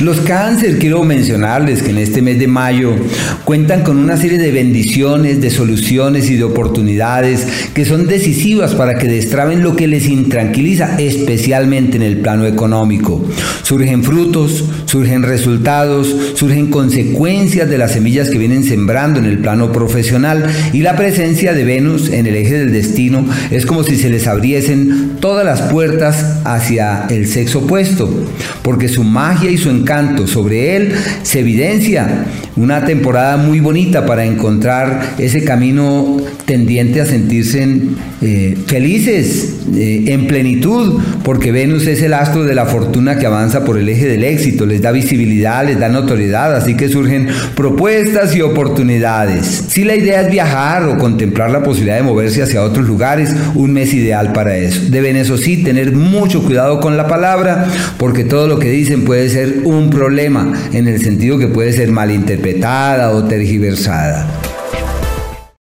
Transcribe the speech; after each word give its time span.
Los 0.00 0.20
cáncer, 0.20 0.78
quiero 0.78 1.02
mencionarles 1.02 1.82
que 1.82 1.90
en 1.90 1.98
este 1.98 2.22
mes 2.22 2.38
de 2.38 2.46
mayo 2.46 2.94
cuentan 3.44 3.82
con 3.82 3.96
una 3.96 4.16
serie 4.16 4.38
de 4.38 4.52
bendiciones, 4.52 5.40
de 5.40 5.50
soluciones 5.50 6.30
y 6.30 6.36
de 6.36 6.44
oportunidades 6.44 7.48
que 7.74 7.84
son 7.84 8.06
decisivas 8.06 8.76
para 8.76 8.96
que 8.96 9.08
destraben 9.08 9.60
lo 9.60 9.74
que 9.74 9.88
les 9.88 10.06
intranquiliza, 10.06 10.94
especialmente 11.00 11.96
en 11.96 12.04
el 12.04 12.18
plano 12.18 12.46
económico. 12.46 13.24
Surgen 13.64 14.04
frutos, 14.04 14.66
surgen 14.84 15.24
resultados, 15.24 16.14
surgen 16.34 16.70
consecuencias 16.70 17.68
de 17.68 17.78
las 17.78 17.90
semillas 17.90 18.30
que 18.30 18.38
vienen 18.38 18.62
sembrando 18.62 19.18
en 19.18 19.24
el 19.24 19.38
plano 19.38 19.72
profesional 19.72 20.46
y 20.72 20.82
la 20.82 20.94
presencia 20.94 21.54
de 21.54 21.64
Venus 21.64 22.08
en 22.10 22.28
el 22.28 22.36
eje 22.36 22.56
del 22.56 22.72
destino 22.72 23.26
es 23.50 23.66
como 23.66 23.82
si 23.82 23.96
se 23.96 24.10
les 24.10 24.28
abriesen 24.28 25.16
todas 25.18 25.44
las 25.44 25.72
puertas 25.72 26.38
hacia 26.44 27.06
el 27.10 27.26
sexo 27.26 27.58
opuesto, 27.58 28.08
porque 28.62 28.86
su 28.86 29.02
magia 29.02 29.50
y 29.50 29.58
su 29.58 29.68
canto 29.88 30.26
sobre 30.26 30.76
él 30.76 30.94
se 31.22 31.40
evidencia 31.40 32.26
una 32.58 32.84
temporada 32.84 33.36
muy 33.36 33.60
bonita 33.60 34.04
para 34.04 34.24
encontrar 34.24 35.14
ese 35.18 35.44
camino 35.44 36.16
tendiente 36.44 37.00
a 37.00 37.06
sentirse 37.06 37.66
eh, 38.20 38.56
felices, 38.66 39.54
eh, 39.76 40.04
en 40.08 40.26
plenitud, 40.26 41.00
porque 41.22 41.52
Venus 41.52 41.86
es 41.86 42.02
el 42.02 42.14
astro 42.14 42.44
de 42.44 42.54
la 42.54 42.66
fortuna 42.66 43.18
que 43.18 43.26
avanza 43.26 43.64
por 43.64 43.78
el 43.78 43.88
eje 43.88 44.06
del 44.06 44.24
éxito, 44.24 44.66
les 44.66 44.82
da 44.82 44.90
visibilidad, 44.90 45.64
les 45.64 45.78
da 45.78 45.88
notoriedad, 45.88 46.56
así 46.56 46.74
que 46.74 46.88
surgen 46.88 47.28
propuestas 47.54 48.34
y 48.34 48.40
oportunidades. 48.40 49.64
Si 49.68 49.84
la 49.84 49.94
idea 49.94 50.22
es 50.22 50.30
viajar 50.30 50.84
o 50.84 50.98
contemplar 50.98 51.50
la 51.50 51.62
posibilidad 51.62 51.96
de 51.96 52.02
moverse 52.02 52.42
hacia 52.42 52.62
otros 52.62 52.86
lugares, 52.86 53.34
un 53.54 53.72
mes 53.72 53.94
ideal 53.94 54.32
para 54.32 54.56
eso. 54.56 54.80
Deben 54.88 55.16
eso 55.16 55.36
sí 55.36 55.62
tener 55.62 55.92
mucho 55.92 56.42
cuidado 56.42 56.80
con 56.80 56.96
la 56.96 57.06
palabra, 57.06 57.66
porque 57.98 58.24
todo 58.24 58.48
lo 58.48 58.58
que 58.58 58.70
dicen 58.70 59.04
puede 59.04 59.28
ser 59.28 59.60
un 59.64 59.90
problema, 59.90 60.52
en 60.72 60.88
el 60.88 61.00
sentido 61.00 61.38
que 61.38 61.46
puede 61.46 61.72
ser 61.72 61.90
malinterpretado 61.90 62.47
o 63.12 63.22
tergiversada. 63.22 64.47